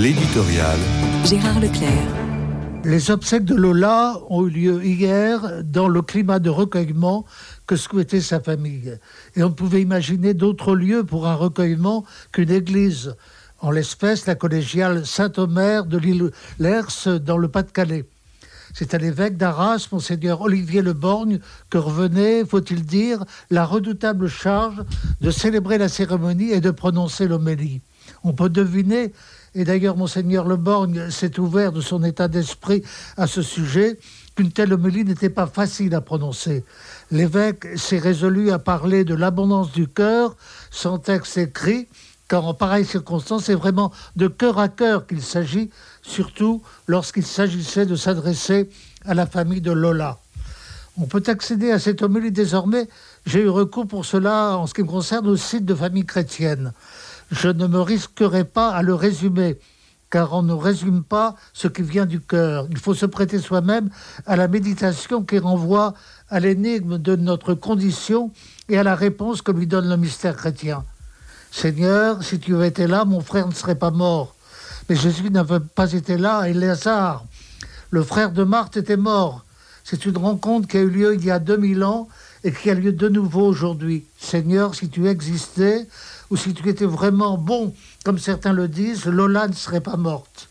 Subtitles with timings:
[0.00, 0.78] L'éditorial.
[1.24, 1.90] Gérard Leclerc.
[2.84, 7.24] Les obsèques de Lola ont eu lieu hier dans le climat de recueillement
[7.66, 8.96] que souhaitait sa famille.
[9.34, 13.16] Et on pouvait imaginer d'autres lieux pour un recueillement qu'une église,
[13.58, 16.30] en l'espèce la collégiale Saint-Omer de l'île
[16.60, 18.04] Lers dans le Pas-de-Calais.
[18.74, 21.40] C'est à l'évêque d'Arras, monseigneur Olivier Le Borgne,
[21.70, 24.84] que revenait, faut-il dire, la redoutable charge
[25.20, 27.80] de célébrer la cérémonie et de prononcer l'homélie.
[28.24, 29.12] On peut deviner
[29.54, 32.82] et d'ailleurs monseigneur Le Borgne s'est ouvert de son état d'esprit
[33.16, 33.98] à ce sujet,
[34.34, 36.64] qu'une telle homélie n'était pas facile à prononcer.
[37.10, 40.36] L'évêque s'est résolu à parler de l'abondance du cœur,
[40.70, 41.88] sans texte écrit,
[42.28, 45.70] car en pareille circonstance, c'est vraiment de cœur à cœur qu'il s'agit,
[46.02, 48.68] surtout lorsqu'il s'agissait de s'adresser
[49.04, 50.18] à la famille de Lola.
[51.00, 52.88] On peut accéder à cette homélie désormais.
[53.24, 56.72] J'ai eu recours pour cela en ce qui me concerne au site de famille chrétienne
[57.30, 59.58] je ne me risquerai pas à le résumer,
[60.10, 62.66] car on ne résume pas ce qui vient du cœur.
[62.70, 63.90] Il faut se prêter soi-même
[64.26, 65.94] à la méditation qui renvoie
[66.30, 68.30] à l'énigme de notre condition
[68.68, 70.84] et à la réponse que lui donne le mystère chrétien.
[71.50, 74.34] Seigneur, si tu étais là, mon frère ne serait pas mort.
[74.88, 77.24] Mais Jésus n'avait pas été là, et Lazare,
[77.90, 79.44] le frère de Marthe, était mort.
[79.84, 82.08] C'est une rencontre qui a eu lieu il y a 2000 ans
[82.44, 84.04] et qui a lieu de nouveau aujourd'hui.
[84.18, 85.86] Seigneur, si tu existais,
[86.30, 90.48] ou si tu étais vraiment bon, comme certains le disent, Lola ne serait pas morte.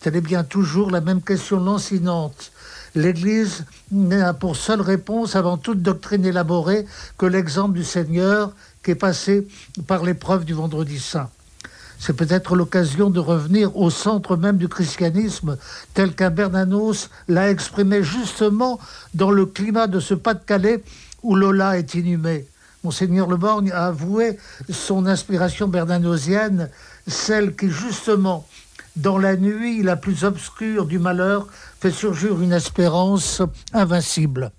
[0.00, 2.52] Telle est bien toujours la même question lancinante.
[2.94, 8.96] L'Église n'a pour seule réponse, avant toute doctrine élaborée, que l'exemple du Seigneur qui est
[8.96, 9.46] passé
[9.86, 11.28] par l'épreuve du vendredi saint.
[11.98, 15.58] C'est peut-être l'occasion de revenir au centre même du christianisme,
[15.94, 18.78] tel qu'un Bernanos l'a exprimé justement
[19.14, 20.82] dans le climat de ce Pas-de-Calais
[21.22, 22.46] où Lola est inhumée.
[22.84, 24.38] Monseigneur Le Borgne a avoué
[24.70, 26.70] son inspiration bernanosienne,
[27.06, 28.46] celle qui justement,
[28.96, 31.46] dans la nuit la plus obscure du malheur,
[31.80, 34.52] fait surgir une espérance invincible.